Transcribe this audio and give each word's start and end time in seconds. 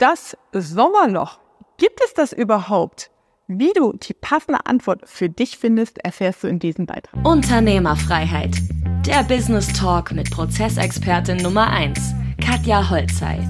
Das 0.00 0.34
Sommerloch. 0.52 1.40
Gibt 1.76 2.00
es 2.02 2.14
das 2.14 2.32
überhaupt? 2.32 3.10
Wie 3.48 3.74
du 3.74 3.92
die 3.92 4.14
passende 4.14 4.64
Antwort 4.64 5.06
für 5.06 5.28
dich 5.28 5.58
findest, 5.58 6.02
erfährst 6.02 6.42
du 6.42 6.48
in 6.48 6.58
diesem 6.58 6.86
Beitrag. 6.86 7.22
Unternehmerfreiheit. 7.22 8.56
Der 9.04 9.22
Business 9.24 9.70
Talk 9.74 10.12
mit 10.12 10.30
Prozessexpertin 10.30 11.36
Nummer 11.36 11.68
1, 11.68 12.14
Katja 12.42 12.88
Holzei. 12.88 13.46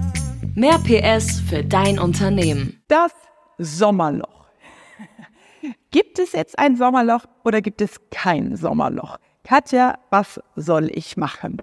Mehr 0.57 0.81
PS 0.81 1.39
für 1.39 1.63
dein 1.63 2.01
Unternehmen. 2.01 2.83
Das 2.89 3.13
Sommerloch. 3.59 4.49
Gibt 5.93 6.19
es 6.19 6.33
jetzt 6.33 6.59
ein 6.59 6.75
Sommerloch 6.75 7.27
oder 7.45 7.61
gibt 7.61 7.81
es 7.81 8.01
kein 8.11 8.57
Sommerloch? 8.57 9.19
Katja, 9.45 10.01
was 10.11 10.41
soll 10.57 10.91
ich 10.93 11.17
machen? 11.17 11.63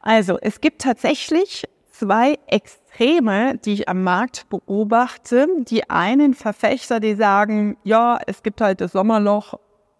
Also, 0.00 0.38
es 0.38 0.62
gibt 0.62 0.80
tatsächlich 0.80 1.64
zwei 1.98 2.38
Extreme, 2.46 3.56
die 3.58 3.74
ich 3.74 3.88
am 3.88 4.02
Markt 4.02 4.48
beobachte. 4.48 5.46
Die 5.68 5.88
einen 5.88 6.34
Verfechter, 6.34 7.00
die 7.00 7.14
sagen, 7.14 7.76
ja, 7.84 8.18
es 8.26 8.42
gibt 8.42 8.60
halt 8.60 8.80
das 8.80 8.92
Sommerloch, 8.92 9.54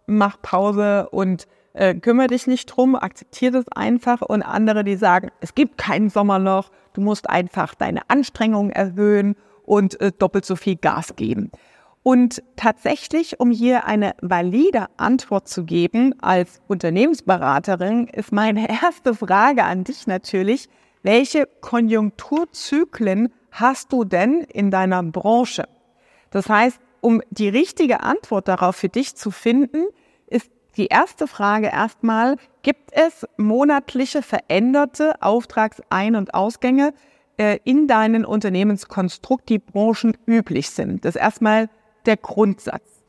mach 0.06 0.40
Pause 0.42 1.08
und 1.10 1.46
äh, 1.72 1.94
kümmere 1.94 2.28
dich 2.28 2.46
nicht 2.46 2.66
drum, 2.66 2.96
akzeptiere 2.96 3.52
das 3.52 3.68
einfach. 3.68 4.22
Und 4.22 4.42
andere, 4.42 4.84
die 4.84 4.96
sagen, 4.96 5.30
es 5.40 5.54
gibt 5.54 5.78
kein 5.78 6.10
Sommerloch, 6.10 6.70
du 6.94 7.00
musst 7.00 7.30
einfach 7.30 7.74
deine 7.74 8.02
Anstrengungen 8.08 8.70
erhöhen 8.70 9.36
und 9.64 10.00
äh, 10.00 10.12
doppelt 10.12 10.44
so 10.44 10.56
viel 10.56 10.76
Gas 10.76 11.14
geben. 11.16 11.50
Und 12.02 12.42
tatsächlich, 12.56 13.40
um 13.40 13.50
hier 13.50 13.86
eine 13.86 14.14
valide 14.20 14.86
Antwort 14.98 15.48
zu 15.48 15.64
geben 15.64 16.14
als 16.20 16.60
Unternehmensberaterin, 16.66 18.08
ist 18.08 18.30
meine 18.32 18.68
erste 18.82 19.14
Frage 19.14 19.64
an 19.64 19.84
dich 19.84 20.06
natürlich, 20.06 20.68
welche 21.04 21.46
Konjunkturzyklen 21.60 23.32
hast 23.52 23.92
du 23.92 24.04
denn 24.04 24.40
in 24.40 24.72
deiner 24.72 25.02
Branche? 25.02 25.68
Das 26.30 26.48
heißt, 26.48 26.80
um 27.00 27.20
die 27.30 27.48
richtige 27.48 28.02
Antwort 28.02 28.48
darauf 28.48 28.74
für 28.74 28.88
dich 28.88 29.14
zu 29.14 29.30
finden, 29.30 29.84
ist 30.26 30.50
die 30.76 30.86
erste 30.86 31.28
Frage 31.28 31.66
erstmal, 31.66 32.36
gibt 32.62 32.90
es 32.92 33.26
monatliche 33.36 34.22
veränderte 34.22 35.20
Auftragsein- 35.20 36.16
und 36.16 36.32
Ausgänge 36.32 36.94
äh, 37.36 37.58
in 37.64 37.86
deinen 37.86 38.24
Unternehmenskonstrukt, 38.24 39.48
die 39.50 39.58
branchenüblich 39.58 40.70
sind? 40.70 41.04
Das 41.04 41.14
ist 41.14 41.20
erstmal 41.20 41.68
der 42.06 42.16
Grundsatz. 42.16 43.04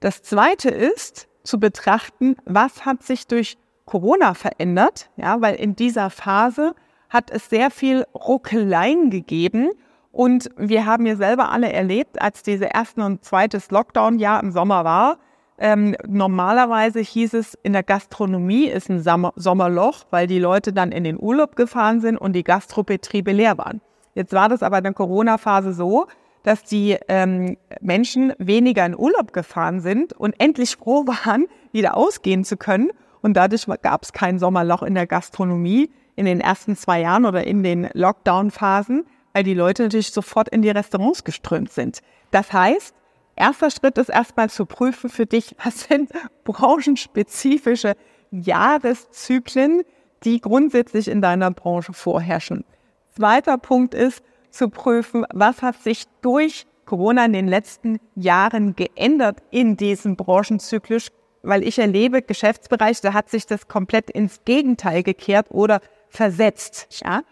Das 0.00 0.22
zweite 0.22 0.70
ist 0.70 1.28
zu 1.42 1.60
betrachten, 1.60 2.36
was 2.46 2.86
hat 2.86 3.02
sich 3.02 3.26
durch 3.26 3.58
Corona 3.84 4.32
verändert, 4.32 5.10
ja, 5.16 5.42
weil 5.42 5.56
in 5.56 5.76
dieser 5.76 6.08
Phase 6.08 6.74
hat 7.14 7.30
es 7.30 7.48
sehr 7.48 7.70
viel 7.70 8.04
Ruckeleien 8.12 9.08
gegeben 9.08 9.70
und 10.10 10.50
wir 10.56 10.84
haben 10.84 11.06
ja 11.06 11.14
selber 11.14 11.50
alle 11.50 11.72
erlebt, 11.72 12.20
als 12.20 12.42
diese 12.42 12.68
ersten 12.74 13.02
und 13.02 13.24
zweites 13.24 13.70
Lockdown-Jahr 13.70 14.42
im 14.42 14.50
Sommer 14.50 14.84
war. 14.84 15.18
Ähm, 15.56 15.94
normalerweise 16.08 16.98
hieß 16.98 17.34
es, 17.34 17.56
in 17.62 17.72
der 17.72 17.84
Gastronomie 17.84 18.66
ist 18.66 18.90
ein 18.90 19.00
Sommer 19.00 19.32
Sommerloch, 19.36 20.06
weil 20.10 20.26
die 20.26 20.40
Leute 20.40 20.72
dann 20.72 20.90
in 20.90 21.04
den 21.04 21.16
Urlaub 21.16 21.54
gefahren 21.54 22.00
sind 22.00 22.16
und 22.18 22.32
die 22.32 22.42
Gastrobetriebe 22.42 23.30
leer 23.30 23.58
waren. 23.58 23.80
Jetzt 24.14 24.32
war 24.32 24.48
das 24.48 24.64
aber 24.64 24.78
in 24.78 24.84
der 24.84 24.92
Corona-Phase 24.92 25.72
so, 25.72 26.08
dass 26.42 26.64
die 26.64 26.98
ähm, 27.06 27.56
Menschen 27.80 28.32
weniger 28.38 28.84
in 28.84 28.98
Urlaub 28.98 29.32
gefahren 29.32 29.78
sind 29.78 30.14
und 30.14 30.34
endlich 30.40 30.76
froh 30.76 31.06
waren, 31.24 31.46
wieder 31.70 31.96
ausgehen 31.96 32.42
zu 32.42 32.56
können. 32.56 32.90
Und 33.22 33.34
dadurch 33.36 33.66
gab 33.82 34.02
es 34.02 34.12
kein 34.12 34.40
Sommerloch 34.40 34.82
in 34.82 34.96
der 34.96 35.06
Gastronomie 35.06 35.90
in 36.16 36.26
den 36.26 36.40
ersten 36.40 36.76
zwei 36.76 37.00
Jahren 37.00 37.24
oder 37.24 37.44
in 37.44 37.62
den 37.62 37.88
Lockdown-Phasen, 37.92 39.06
weil 39.32 39.44
die 39.44 39.54
Leute 39.54 39.82
natürlich 39.84 40.12
sofort 40.12 40.48
in 40.48 40.62
die 40.62 40.70
Restaurants 40.70 41.24
geströmt 41.24 41.72
sind. 41.72 42.00
Das 42.30 42.52
heißt, 42.52 42.94
erster 43.36 43.70
Schritt 43.70 43.98
ist 43.98 44.08
erstmal 44.08 44.48
zu 44.48 44.66
prüfen 44.66 45.10
für 45.10 45.26
dich, 45.26 45.54
was 45.64 45.82
sind 45.84 46.10
branchenspezifische 46.44 47.94
Jahreszyklen, 48.30 49.82
die 50.24 50.40
grundsätzlich 50.40 51.08
in 51.08 51.20
deiner 51.20 51.50
Branche 51.50 51.92
vorherrschen. 51.92 52.64
Zweiter 53.10 53.58
Punkt 53.58 53.94
ist, 53.94 54.22
zu 54.50 54.68
prüfen, 54.68 55.26
was 55.32 55.62
hat 55.62 55.82
sich 55.82 56.04
durch 56.22 56.66
Corona 56.84 57.24
in 57.24 57.32
den 57.32 57.48
letzten 57.48 57.98
Jahren 58.14 58.76
geändert 58.76 59.42
in 59.50 59.76
diesem 59.76 60.16
Branchenzyklus, 60.16 61.08
weil 61.42 61.62
ich 61.62 61.78
erlebe 61.78 62.22
Geschäftsbereich, 62.22 63.00
da 63.00 63.12
hat 63.12 63.28
sich 63.28 63.46
das 63.46 63.68
komplett 63.68 64.10
ins 64.10 64.44
Gegenteil 64.44 65.02
gekehrt 65.02 65.46
oder 65.50 65.80
versetzt. 66.14 67.02
Ja? 67.04 67.22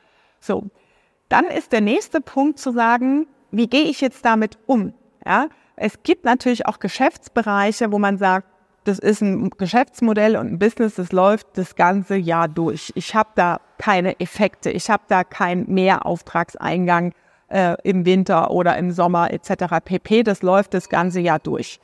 So. 0.41 0.71
Dann 1.29 1.47
ist 1.47 1.73
der 1.73 1.81
nächste 1.81 2.21
Punkt 2.21 2.59
zu 2.59 2.73
sagen, 2.73 3.27
wie 3.51 3.67
gehe 3.67 3.85
ich 3.85 4.01
jetzt 4.01 4.25
damit 4.25 4.59
um? 4.67 4.93
Ja? 5.25 5.47
Es 5.77 6.03
gibt 6.03 6.25
natürlich 6.25 6.67
auch 6.67 6.79
Geschäftsbereiche, 6.79 7.93
wo 7.93 7.99
man 7.99 8.19
sagt, 8.19 8.47
das 8.85 8.99
ist 8.99 9.21
ein 9.21 9.51
Geschäftsmodell 9.51 10.37
und 10.37 10.49
ein 10.49 10.59
Business, 10.59 10.97
das 10.97 11.13
läuft 11.13 11.47
das 11.55 11.77
ganze 11.77 12.17
Jahr 12.17 12.49
durch. 12.49 12.93
Ich 12.97 13.15
habe 13.15 13.31
da 13.37 13.61
keine 13.79 14.19
Effekte, 14.19 14.71
ich 14.71 14.91
habe 14.91 15.05
da 15.09 15.23
keinen 15.23 15.73
Mehrauftragseingang 15.73 17.13
äh, 17.49 17.77
im 17.85 18.05
Winter 18.05 18.51
oder 18.51 18.77
im 18.77 18.91
Sommer 18.91 19.33
etc. 19.33 19.77
pp. 19.85 20.25
Das 20.25 20.43
läuft 20.43 20.75
das 20.75 20.89
ganze 20.89 21.21
Jahr 21.21 21.39
durch. 21.39 21.79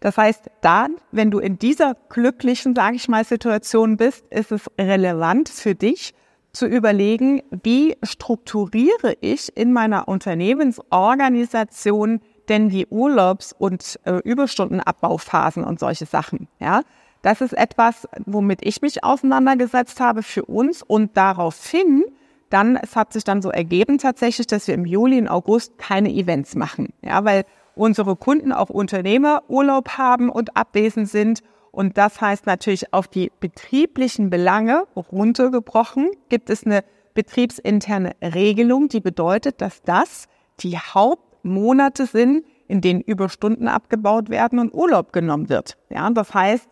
Das 0.00 0.16
heißt, 0.16 0.50
dann, 0.60 0.96
wenn 1.10 1.30
du 1.30 1.38
in 1.38 1.58
dieser 1.58 1.96
glücklichen, 2.08 2.74
sage 2.74 2.96
ich 2.96 3.08
mal, 3.08 3.24
Situation 3.24 3.96
bist, 3.96 4.24
ist 4.28 4.52
es 4.52 4.70
relevant 4.78 5.48
für 5.48 5.74
dich 5.74 6.14
zu 6.58 6.66
überlegen, 6.66 7.42
wie 7.62 7.96
strukturiere 8.02 9.16
ich 9.20 9.56
in 9.56 9.72
meiner 9.72 10.08
Unternehmensorganisation 10.08 12.20
denn 12.48 12.68
die 12.68 12.88
Urlaubs- 12.88 13.54
und 13.56 14.00
äh, 14.04 14.16
Überstundenabbauphasen 14.24 15.62
und 15.62 15.78
solche 15.78 16.06
Sachen. 16.06 16.48
Ja, 16.58 16.82
das 17.22 17.40
ist 17.40 17.52
etwas, 17.52 18.08
womit 18.26 18.60
ich 18.62 18.82
mich 18.82 19.04
auseinandergesetzt 19.04 20.00
habe 20.00 20.22
für 20.22 20.44
uns 20.44 20.82
und 20.82 21.16
daraufhin 21.16 22.04
dann, 22.50 22.76
es 22.76 22.96
hat 22.96 23.12
sich 23.12 23.24
dann 23.24 23.42
so 23.42 23.50
ergeben 23.50 23.98
tatsächlich, 23.98 24.46
dass 24.46 24.66
wir 24.66 24.74
im 24.74 24.86
Juli 24.86 25.18
und 25.18 25.28
August 25.28 25.78
keine 25.78 26.10
Events 26.10 26.56
machen. 26.56 26.88
Ja, 27.02 27.24
weil 27.24 27.44
unsere 27.74 28.16
Kunden 28.16 28.52
auch 28.52 28.70
Unternehmer 28.70 29.42
Urlaub 29.48 29.90
haben 29.90 30.30
und 30.30 30.56
abwesend 30.56 31.08
sind. 31.08 31.42
Und 31.70 31.98
das 31.98 32.20
heißt 32.20 32.46
natürlich 32.46 32.92
auf 32.92 33.08
die 33.08 33.30
betrieblichen 33.40 34.30
Belange 34.30 34.84
runtergebrochen 34.96 36.10
gibt 36.28 36.50
es 36.50 36.64
eine 36.64 36.84
betriebsinterne 37.14 38.12
Regelung, 38.22 38.88
die 38.88 39.00
bedeutet, 39.00 39.60
dass 39.60 39.82
das 39.82 40.28
die 40.60 40.78
Haupt 40.78 41.44
Monate 41.44 42.06
sind, 42.06 42.44
in 42.66 42.80
denen 42.80 43.00
Überstunden 43.00 43.68
abgebaut 43.68 44.28
werden 44.28 44.58
und 44.58 44.74
Urlaub 44.74 45.12
genommen 45.12 45.48
wird. 45.48 45.76
Ja, 45.88 46.08
das 46.10 46.34
heißt, 46.34 46.68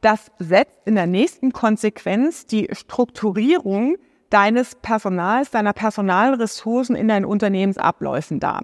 das 0.00 0.30
setzt 0.38 0.86
in 0.86 0.94
der 0.94 1.06
nächsten 1.06 1.52
Konsequenz 1.52 2.46
die 2.46 2.68
Strukturierung 2.72 3.96
deines 4.30 4.74
Personals, 4.76 5.50
deiner 5.50 5.72
Personalressourcen 5.72 6.94
in 6.94 7.08
deinen 7.08 7.24
Unternehmensabläufen 7.24 8.40
dar. 8.40 8.62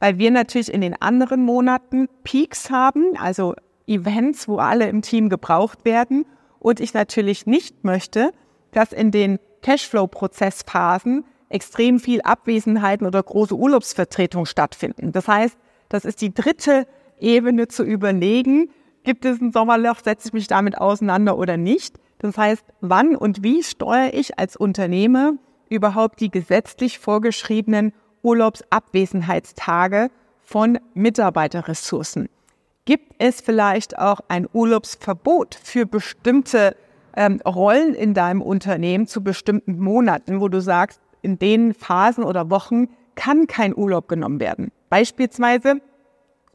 Weil 0.00 0.18
wir 0.18 0.30
natürlich 0.30 0.72
in 0.72 0.80
den 0.80 1.00
anderen 1.00 1.44
Monaten 1.44 2.08
Peaks 2.24 2.70
haben, 2.70 3.16
also 3.16 3.54
Events, 3.86 4.48
wo 4.48 4.58
alle 4.58 4.88
im 4.88 5.02
Team 5.02 5.28
gebraucht 5.28 5.84
werden. 5.84 6.24
Und 6.58 6.80
ich 6.80 6.94
natürlich 6.94 7.46
nicht 7.46 7.84
möchte, 7.84 8.32
dass 8.72 8.92
in 8.92 9.10
den 9.10 9.38
Cashflow-Prozessphasen 9.62 11.24
extrem 11.48 12.00
viel 12.00 12.22
Abwesenheiten 12.22 13.06
oder 13.06 13.22
große 13.22 13.54
Urlaubsvertretung 13.54 14.46
stattfinden. 14.46 15.12
Das 15.12 15.28
heißt, 15.28 15.56
das 15.88 16.04
ist 16.04 16.20
die 16.20 16.32
dritte 16.32 16.86
Ebene 17.18 17.68
zu 17.68 17.84
überlegen, 17.84 18.70
gibt 19.04 19.24
es 19.24 19.40
ein 19.40 19.52
Sommerloch, 19.52 20.00
setze 20.02 20.28
ich 20.28 20.32
mich 20.32 20.46
damit 20.46 20.78
auseinander 20.78 21.36
oder 21.36 21.56
nicht. 21.56 21.98
Das 22.18 22.38
heißt, 22.38 22.64
wann 22.80 23.16
und 23.16 23.42
wie 23.42 23.62
steuere 23.62 24.14
ich 24.14 24.38
als 24.38 24.56
Unternehmer 24.56 25.34
überhaupt 25.68 26.20
die 26.20 26.30
gesetzlich 26.30 26.98
vorgeschriebenen 26.98 27.92
Urlaubsabwesenheitstage 28.22 30.08
von 30.40 30.78
Mitarbeiterressourcen? 30.94 32.28
Gibt 32.84 33.14
es 33.18 33.40
vielleicht 33.40 33.96
auch 33.96 34.20
ein 34.26 34.48
Urlaubsverbot 34.52 35.54
für 35.54 35.86
bestimmte 35.86 36.76
ähm, 37.16 37.40
Rollen 37.46 37.94
in 37.94 38.12
deinem 38.12 38.42
Unternehmen 38.42 39.06
zu 39.06 39.22
bestimmten 39.22 39.78
Monaten, 39.78 40.40
wo 40.40 40.48
du 40.48 40.60
sagst, 40.60 41.00
in 41.20 41.38
den 41.38 41.74
Phasen 41.74 42.24
oder 42.24 42.50
Wochen 42.50 42.88
kann 43.14 43.46
kein 43.46 43.76
Urlaub 43.76 44.08
genommen 44.08 44.40
werden. 44.40 44.72
Beispielsweise 44.90 45.80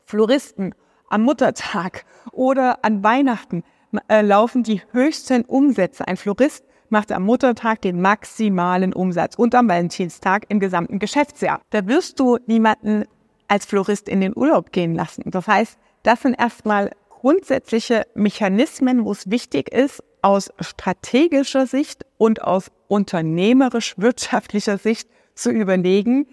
Floristen 0.03 0.75
am 1.09 1.21
Muttertag 1.21 2.03
oder 2.33 2.83
an 2.83 3.03
Weihnachten 3.03 3.63
äh, 4.09 4.21
laufen 4.21 4.63
die 4.63 4.81
höchsten 4.91 5.45
Umsätze. 5.45 6.06
Ein 6.07 6.18
Florist 6.18 6.65
macht 6.89 7.13
am 7.13 7.23
Muttertag 7.23 7.81
den 7.81 8.01
maximalen 8.01 8.94
Umsatz 8.94 9.35
und 9.35 9.56
am 9.56 9.69
Valentinstag 9.69 10.45
im 10.50 10.59
gesamten 10.59 11.00
Geschäftsjahr. 11.00 11.62
Da 11.69 11.88
wirst 11.88 12.19
du 12.19 12.38
niemanden 12.47 13.06
als 13.47 13.65
Florist 13.65 14.09
in 14.09 14.19
den 14.19 14.35
Urlaub 14.35 14.73
gehen 14.73 14.94
lassen. 14.94 15.23
Das 15.27 15.47
heißt, 15.47 15.77
das 16.07 16.21
sind 16.21 16.39
erstmal 16.39 16.92
grundsätzliche 17.09 18.07
Mechanismen, 18.15 19.04
wo 19.04 19.12
es 19.12 19.30
wichtig 19.30 19.74
ist, 19.74 20.01
aus 20.21 20.54
strategischer 20.62 21.68
Sicht 21.68 22.06
und 22.18 22.42
aus 22.42 22.71
unternehmerisch-wirtschaftlicher 22.88 24.77
Sicht 24.77 25.09
zu 25.36 25.51
überlegen, 25.51 26.27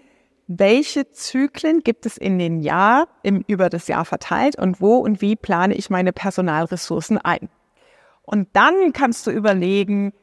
welche 0.47 1.11
Zyklen 1.11 1.81
gibt 1.81 2.05
es 2.05 2.15
in 2.17 2.39
den 2.39 2.61
Jahr, 2.61 3.09
im, 3.21 3.43
über 3.47 3.69
das 3.69 3.89
Jahr 3.89 4.05
verteilt 4.05 4.57
und 4.57 4.79
wo 4.79 4.95
und 4.97 5.21
wie 5.21 5.35
plane 5.35 5.75
ich 5.75 5.89
meine 5.89 6.13
Personalressourcen 6.13 7.17
ein. 7.17 7.49
Und 8.21 8.47
dann 8.53 8.93
kannst 8.93 9.27
du 9.27 9.31
überlegen, 9.31 10.13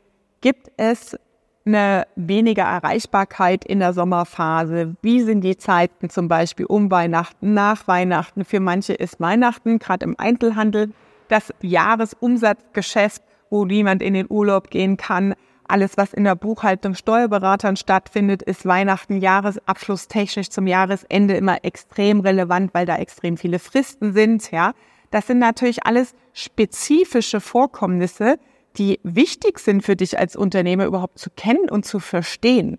gibt 0.41 0.71
es 0.79 1.19
eine 1.65 2.07
weniger 2.17 2.65
Erreichbarkeit 2.65 3.65
in 3.65 3.81
der 3.81 3.93
Sommerphase? 3.93 4.97
Wie 5.03 5.23
sind 5.23 5.43
die 5.43 5.57
Zeiten 5.57 6.11
zum 6.11 6.29
Beispiel 6.29 6.67
um 6.67 6.91
Weihnachten, 6.91 7.55
nach 7.55 7.87
Weihnachten? 7.89 8.45
Für 8.45 8.61
manche 8.61 8.95
ist 8.95 9.21
Weihnachten, 9.21 9.79
gerade 9.79 10.05
im 10.05 10.15
Einzelhandel, 10.19 10.93
das 11.29 11.53
Jahresumsatzgeschäft, 11.61 13.23
wo 13.51 13.65
niemand 13.65 14.03
in 14.03 14.15
den 14.15 14.27
Urlaub 14.29 14.71
gehen 14.71 14.97
kann. 14.97 15.35
Alles, 15.67 15.97
was 15.97 16.13
in 16.13 16.25
der 16.25 16.35
Buchhaltung 16.35 16.95
Steuerberatern 16.95 17.77
stattfindet, 17.77 18.43
ist 18.43 18.67
Weihnachten 18.67 19.19
jahresabschlusstechnisch 19.19 20.51
zum 20.51 20.67
Jahresende 20.67 21.35
immer 21.35 21.65
extrem 21.65 22.21
relevant, 22.21 22.75
weil 22.75 22.85
da 22.85 22.97
extrem 22.97 23.37
viele 23.37 23.59
Fristen 23.59 24.13
sind, 24.13 24.51
ja. 24.51 24.73
Das 25.11 25.27
sind 25.27 25.39
natürlich 25.39 25.85
alles 25.87 26.15
spezifische 26.33 27.41
Vorkommnisse, 27.41 28.39
die 28.77 29.01
wichtig 29.03 29.59
sind 29.59 29.83
für 29.83 29.97
dich 29.97 30.19
als 30.19 30.37
Unternehmer 30.37 30.87
überhaupt 30.87 31.19
zu 31.19 31.31
kennen 31.31 31.69
und 31.71 31.85
zu 31.85 32.01
verstehen. 32.01 32.79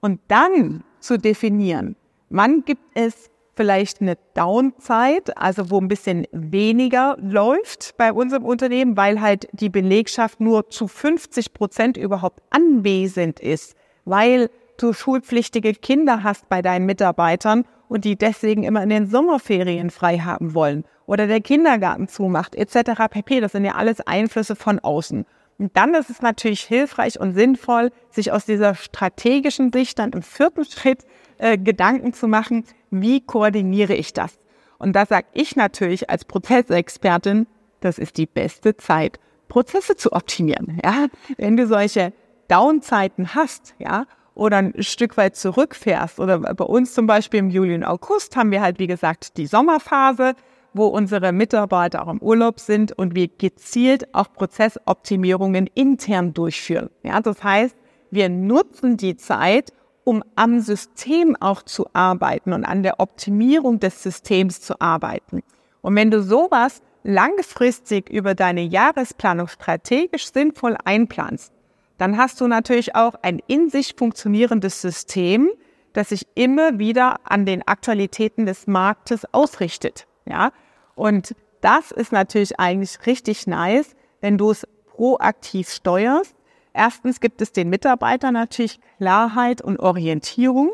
Und 0.00 0.20
dann 0.28 0.84
zu 1.00 1.18
definieren, 1.18 1.96
wann 2.30 2.64
gibt 2.64 2.82
es 2.94 3.30
vielleicht 3.54 4.00
eine 4.00 4.16
Downzeit, 4.34 5.36
also 5.36 5.70
wo 5.70 5.80
ein 5.80 5.88
bisschen 5.88 6.26
weniger 6.32 7.16
läuft 7.20 7.96
bei 7.98 8.12
unserem 8.12 8.44
Unternehmen, 8.44 8.96
weil 8.96 9.20
halt 9.20 9.48
die 9.52 9.68
Belegschaft 9.68 10.40
nur 10.40 10.70
zu 10.70 10.88
50 10.88 11.52
Prozent 11.52 11.96
überhaupt 11.96 12.40
anwesend 12.50 13.40
ist, 13.40 13.74
weil 14.04 14.48
du 14.78 14.92
schulpflichtige 14.92 15.74
Kinder 15.74 16.22
hast 16.22 16.48
bei 16.48 16.62
deinen 16.62 16.86
Mitarbeitern 16.86 17.64
und 17.88 18.04
die 18.04 18.16
deswegen 18.16 18.62
immer 18.62 18.82
in 18.82 18.88
den 18.88 19.06
Sommerferien 19.06 19.90
frei 19.90 20.18
haben 20.18 20.54
wollen 20.54 20.84
oder 21.06 21.26
der 21.26 21.40
Kindergarten 21.40 22.08
zumacht 22.08 22.54
etc. 22.54 23.02
pp. 23.10 23.40
Das 23.40 23.52
sind 23.52 23.64
ja 23.64 23.74
alles 23.74 24.00
Einflüsse 24.00 24.56
von 24.56 24.78
außen. 24.78 25.26
Und 25.58 25.76
dann 25.76 25.94
ist 25.94 26.10
es 26.10 26.22
natürlich 26.22 26.62
hilfreich 26.62 27.20
und 27.20 27.34
sinnvoll, 27.34 27.90
sich 28.10 28.32
aus 28.32 28.44
dieser 28.44 28.74
strategischen 28.74 29.72
Sicht 29.72 29.98
dann 29.98 30.12
im 30.12 30.22
vierten 30.22 30.64
Schritt 30.64 31.04
äh, 31.38 31.58
Gedanken 31.58 32.12
zu 32.12 32.26
machen, 32.26 32.64
wie 32.90 33.20
koordiniere 33.20 33.94
ich 33.94 34.12
das? 34.12 34.38
Und 34.78 34.94
da 34.94 35.06
sage 35.06 35.26
ich 35.32 35.54
natürlich 35.54 36.10
als 36.10 36.24
Prozessexpertin, 36.24 37.46
das 37.80 37.98
ist 37.98 38.16
die 38.16 38.26
beste 38.26 38.76
Zeit, 38.76 39.20
Prozesse 39.48 39.96
zu 39.96 40.12
optimieren. 40.12 40.80
Ja? 40.84 41.06
Wenn 41.36 41.56
du 41.56 41.66
solche 41.66 42.12
Downzeiten 42.48 43.34
hast, 43.34 43.74
ja, 43.78 44.06
oder 44.34 44.56
ein 44.56 44.82
Stück 44.82 45.16
weit 45.16 45.36
zurückfährst, 45.36 46.18
oder 46.18 46.38
bei 46.38 46.64
uns 46.64 46.94
zum 46.94 47.06
Beispiel 47.06 47.40
im 47.40 47.50
Juli 47.50 47.74
und 47.74 47.84
August 47.84 48.34
haben 48.34 48.50
wir 48.50 48.62
halt, 48.62 48.78
wie 48.78 48.86
gesagt, 48.86 49.36
die 49.36 49.46
Sommerphase, 49.46 50.34
wo 50.74 50.86
unsere 50.86 51.32
Mitarbeiter 51.32 52.02
auch 52.06 52.10
im 52.10 52.20
Urlaub 52.20 52.60
sind 52.60 52.92
und 52.92 53.14
wir 53.14 53.28
gezielt 53.28 54.14
auch 54.14 54.32
Prozessoptimierungen 54.32 55.66
intern 55.74 56.34
durchführen. 56.34 56.90
Ja, 57.02 57.20
das 57.20 57.42
heißt, 57.42 57.76
wir 58.10 58.28
nutzen 58.28 58.96
die 58.96 59.16
Zeit, 59.16 59.72
um 60.04 60.22
am 60.34 60.60
System 60.60 61.36
auch 61.40 61.62
zu 61.62 61.86
arbeiten 61.92 62.52
und 62.52 62.64
an 62.64 62.82
der 62.82 63.00
Optimierung 63.00 63.80
des 63.80 64.02
Systems 64.02 64.60
zu 64.60 64.80
arbeiten. 64.80 65.42
Und 65.80 65.96
wenn 65.96 66.10
du 66.10 66.22
sowas 66.22 66.82
langfristig 67.04 68.10
über 68.10 68.34
deine 68.34 68.62
Jahresplanung 68.62 69.48
strategisch 69.48 70.32
sinnvoll 70.32 70.76
einplanst, 70.84 71.52
dann 71.98 72.16
hast 72.16 72.40
du 72.40 72.48
natürlich 72.48 72.94
auch 72.94 73.14
ein 73.22 73.40
in 73.46 73.70
sich 73.70 73.94
funktionierendes 73.96 74.80
System, 74.80 75.50
das 75.92 76.08
sich 76.08 76.26
immer 76.34 76.78
wieder 76.78 77.20
an 77.24 77.46
den 77.46 77.66
Aktualitäten 77.66 78.46
des 78.46 78.66
Marktes 78.66 79.26
ausrichtet. 79.32 80.06
Ja, 80.24 80.52
und 80.94 81.34
das 81.60 81.90
ist 81.90 82.12
natürlich 82.12 82.58
eigentlich 82.58 83.06
richtig 83.06 83.46
nice, 83.46 83.94
wenn 84.20 84.38
du 84.38 84.50
es 84.50 84.66
proaktiv 84.86 85.68
steuerst 85.70 86.34
Erstens 86.74 87.20
gibt 87.20 87.42
es 87.42 87.52
den 87.52 87.68
Mitarbeitern 87.68 88.34
natürlich 88.34 88.80
Klarheit 88.96 89.60
und 89.60 89.78
Orientierung. 89.78 90.72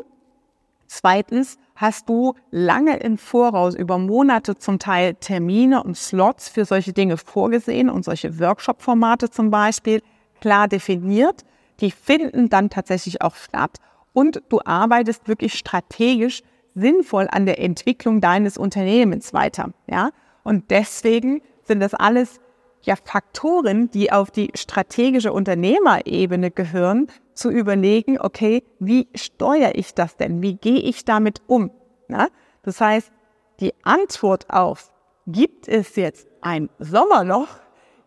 Zweitens 0.87 1.57
hast 1.75 2.09
du 2.09 2.33
lange 2.51 2.97
im 2.97 3.17
Voraus 3.17 3.75
über 3.75 3.97
Monate 3.97 4.55
zum 4.55 4.79
Teil 4.79 5.15
Termine 5.15 5.83
und 5.83 5.97
Slots 5.97 6.49
für 6.49 6.65
solche 6.65 6.93
Dinge 6.93 7.17
vorgesehen 7.17 7.89
und 7.89 8.05
solche 8.05 8.39
Workshop-Formate 8.39 9.29
zum 9.29 9.51
Beispiel 9.51 10.01
klar 10.41 10.67
definiert. 10.67 11.43
Die 11.79 11.91
finden 11.91 12.49
dann 12.49 12.69
tatsächlich 12.69 13.21
auch 13.21 13.35
statt 13.35 13.77
und 14.13 14.41
du 14.49 14.59
arbeitest 14.63 15.27
wirklich 15.27 15.53
strategisch 15.53 16.41
sinnvoll 16.75 17.27
an 17.29 17.45
der 17.45 17.59
Entwicklung 17.59 18.21
deines 18.21 18.57
Unternehmens 18.57 19.33
weiter. 19.33 19.71
Ja? 19.87 20.11
Und 20.43 20.71
deswegen 20.71 21.41
sind 21.63 21.79
das 21.79 21.93
alles 21.93 22.39
ja 22.81 22.95
Faktoren, 22.95 23.89
die 23.91 24.11
auf 24.11 24.31
die 24.31 24.51
strategische 24.55 25.33
Unternehmerebene 25.33 26.51
gehören, 26.51 27.07
zu 27.33 27.49
überlegen, 27.49 28.19
okay, 28.19 28.63
wie 28.79 29.07
steuere 29.15 29.75
ich 29.75 29.93
das 29.93 30.17
denn? 30.17 30.41
Wie 30.41 30.55
gehe 30.55 30.79
ich 30.79 31.05
damit 31.05 31.41
um? 31.47 31.71
Na? 32.07 32.27
Das 32.63 32.81
heißt, 32.81 33.11
die 33.59 33.73
Antwort 33.83 34.49
auf, 34.49 34.91
gibt 35.25 35.67
es 35.67 35.95
jetzt 35.95 36.27
ein 36.41 36.69
Sommerloch, 36.79 37.47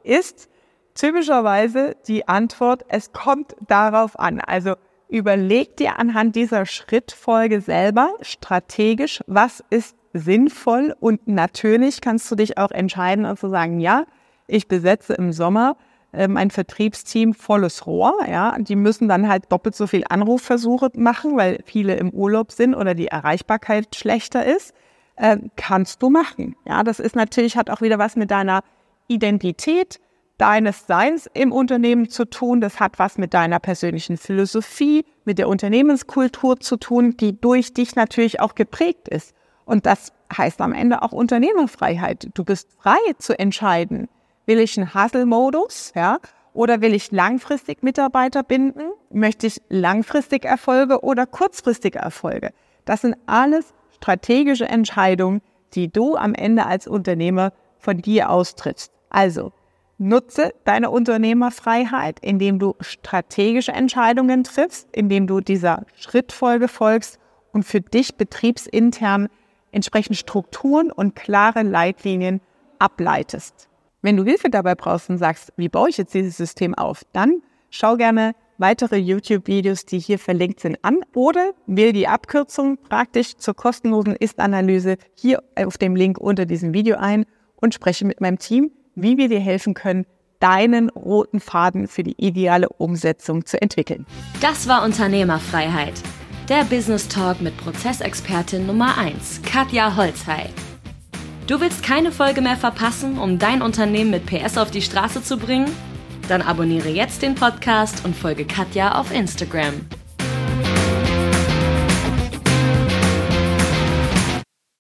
ist 0.03 0.51
typischerweise 0.95 1.97
die 2.07 2.29
Antwort, 2.29 2.85
es 2.89 3.13
kommt 3.13 3.57
darauf 3.67 4.19
an. 4.19 4.41
Also 4.41 4.75
überleg 5.13 5.77
dir 5.77 5.99
anhand 5.99 6.35
dieser 6.37 6.65
Schrittfolge 6.65 7.61
selber 7.61 8.15
strategisch, 8.23 9.21
was 9.27 9.63
ist 9.69 9.95
sinnvoll 10.15 10.97
und 11.01 11.29
natürlich 11.29 12.01
kannst 12.01 12.31
du 12.31 12.35
dich 12.35 12.57
auch 12.57 12.71
entscheiden 12.71 13.27
und 13.27 13.39
zu 13.39 13.51
sagen, 13.51 13.79
ja, 13.79 14.05
ich 14.47 14.69
besetze 14.69 15.13
im 15.13 15.33
Sommer 15.33 15.77
ähm, 16.15 16.39
ein 16.39 16.51
Vertriebsteam 16.51 17.35
volles 17.35 17.87
Rohr. 17.87 18.15
Ja, 18.27 18.57
die 18.59 18.77
müssen 18.77 19.07
dann 19.07 19.29
halt 19.29 19.53
doppelt 19.53 19.75
so 19.75 19.87
viel 19.87 20.05
Anrufversuche 20.09 20.91
machen, 20.97 21.37
weil 21.37 21.61
viele 21.67 21.95
im 21.97 22.11
Urlaub 22.11 22.51
sind 22.51 22.75
oder 22.75 22.95
die 22.95 23.09
Erreichbarkeit 23.09 23.95
schlechter 23.95 24.45
ist. 24.45 24.75
Äh, 25.17 25.39
kannst 25.57 26.03
du 26.03 26.09
machen. 26.09 26.57
Ja, 26.67 26.83
das 26.83 27.01
ist 27.01 27.17
natürlich 27.17 27.57
hat 27.57 27.69
auch 27.69 27.83
wieder 27.83 27.99
was 27.99 28.17
mit 28.17 28.31
deiner 28.31 28.63
Identität 29.09 30.01
deines 30.43 30.87
Seins 30.87 31.31
im 31.33 31.53
Unternehmen 31.53 32.11
zu 32.11 32.25
tun. 32.25 32.61
Das 32.61 32.81
hat 32.81 32.99
was 32.99 33.17
mit 33.17 33.33
deiner 33.33 33.61
persönlichen 33.61 34.17
Philosophie, 34.17 35.05
mit 35.25 35.39
der 35.39 35.49
Unternehmenskultur 35.49 36.61
zu 36.61 36.77
tun, 36.77 37.17
die 37.17 37.41
durch 37.41 37.73
dich 37.73 37.95
natürlich 37.95 38.41
auch 38.41 38.55
geprägt 38.55 39.09
ist. 39.09 39.35
Und 39.65 39.87
das 39.87 40.13
heißt 40.37 40.61
am 40.61 40.73
Ende 40.73 41.03
auch 41.03 41.13
Unternehmerfreiheit. 41.13 42.29
Du 42.35 42.45
bist 42.45 42.69
frei 42.81 42.99
zu 43.19 43.39
entscheiden, 43.39 44.09
Will 44.47 44.59
ich 44.59 44.77
einen 44.77 44.93
Hustle-Modus, 44.93 45.93
ja? 45.95 46.19
Oder 46.53 46.81
will 46.81 46.95
ich 46.95 47.13
langfristig 47.13 47.83
Mitarbeiter 47.83 48.43
binden? 48.43 48.91
Möchte 49.11 49.47
ich 49.47 49.63
langfristig 49.69 50.45
Erfolge 50.45 51.03
oder 51.03 51.27
kurzfristige 51.27 52.01
Erfolge? 52.01 52.53
Das 52.85 53.03
sind 53.03 53.17
alles 53.27 53.73
strategische 53.95 54.67
Entscheidungen, 54.67 55.41
die 55.75 55.91
du 55.91 56.17
am 56.17 56.35
Ende 56.35 56.67
als 56.67 56.87
Unternehmer 56.87 57.53
von 57.79 57.99
dir 57.99 58.31
austrittst. 58.31 58.93
Also, 59.09 59.53
nutze 60.03 60.53
deine 60.65 60.91
Unternehmerfreiheit, 60.91 62.19
indem 62.21 62.59
du 62.59 62.75
strategische 62.81 63.73
Entscheidungen 63.73 64.45
triffst, 64.45 64.89
indem 64.93 65.27
du 65.27 65.41
dieser 65.41 65.87
Schrittfolge 65.95 66.69
folgst 66.69 67.19
und 67.53 67.65
für 67.65 67.81
dich 67.81 68.17
betriebsintern 68.17 69.29
entsprechend 69.71 70.17
Strukturen 70.17 70.91
und 70.91 71.15
klare 71.15 71.63
Leitlinien 71.63 72.41
ableitest. 72.79 73.69
Wenn 74.03 74.17
du 74.17 74.25
Hilfe 74.25 74.51
dabei 74.51 74.75
brauchst 74.75 75.09
und 75.09 75.19
sagst, 75.19 75.53
wie 75.57 75.69
baue 75.69 75.89
ich 75.89 75.97
jetzt 75.97 76.15
dieses 76.15 76.37
System 76.37 76.75
auf, 76.75 77.03
dann 77.13 77.41
schau 77.71 77.97
gerne 77.97 78.35
weitere 78.59 78.97
YouTube-Videos, 78.97 79.87
die 79.87 79.99
hier 79.99 80.19
verlinkt 80.19 80.61
sind, 80.61 80.79
an 80.83 80.99
oder 81.15 81.53
wähle 81.67 81.93
die 81.93 82.09
Abkürzung 82.09 82.77
praktisch 82.77 83.37
zur 83.37 83.55
kostenlosen 83.55 84.17
Ist-Analyse 84.17 84.97
hier 85.15 85.43
auf 85.57 85.79
dem 85.79 85.97
Link 85.97 86.19
unter 86.19 86.45
diesem 86.45 86.75
Video 86.75 86.97
ein 86.97 87.25
und 87.57 87.75
spreche 87.75 88.05
mit 88.05 88.21
meinem 88.21 88.39
Team, 88.39 88.73
wie 88.95 89.17
wir 89.17 89.29
dir 89.29 89.41
helfen 89.41 89.75
können, 89.75 90.07
deinen 90.41 90.91
roten 90.91 91.41
Faden 91.41 91.87
für 91.87 92.03
die 92.03 92.17
ideale 92.19 92.69
Umsetzung 92.69 93.47
zu 93.47 93.61
entwickeln. 93.63 94.07
Das 94.41 94.67
war 94.67 94.83
Unternehmerfreiheit. 94.85 95.95
Der 96.49 96.65
Business 96.65 97.07
Talk 97.07 97.41
mit 97.41 97.57
Prozessexpertin 97.57 98.67
Nummer 98.67 98.99
1, 98.99 99.43
Katja 99.43 99.97
Holzhey. 99.97 100.49
Du 101.47 101.61
willst 101.61 101.83
keine 101.83 102.13
Folge 102.13 102.41
mehr 102.41 102.57
verpassen, 102.57 103.19
um 103.19 103.39
dein 103.39 103.63
Unternehmen 103.63 104.11
mit 104.11 104.27
PS 104.27 104.59
auf 104.59 104.71
die 104.71 104.83
Straße 104.83 105.23
zu 105.23 105.37
bringen? 105.37 105.71
Dann 106.29 106.43
abonniere 106.43 106.89
jetzt 106.89 107.23
den 107.23 107.35
Podcast 107.35 108.05
und 108.05 108.17
folge 108.17 108.45
Katja 108.45 108.99
auf 108.99 109.13
Instagram. 109.13 109.75